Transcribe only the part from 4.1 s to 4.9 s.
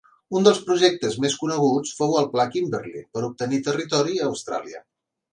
a Austràlia.